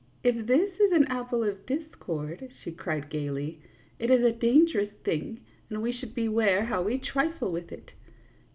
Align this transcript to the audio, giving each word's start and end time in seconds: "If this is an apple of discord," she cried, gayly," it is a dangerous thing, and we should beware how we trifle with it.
"If 0.23 0.47
this 0.47 0.79
is 0.79 0.91
an 0.93 1.05
apple 1.09 1.43
of 1.43 1.67
discord," 1.67 2.49
she 2.63 2.71
cried, 2.71 3.11
gayly," 3.11 3.61
it 3.99 4.09
is 4.09 4.23
a 4.23 4.31
dangerous 4.31 4.89
thing, 5.03 5.41
and 5.69 5.79
we 5.79 5.91
should 5.91 6.15
beware 6.15 6.65
how 6.65 6.81
we 6.81 6.97
trifle 6.97 7.51
with 7.51 7.71
it. 7.71 7.91